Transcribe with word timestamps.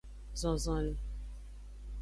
Zon 0.39 0.57
zonlin. 0.63 0.97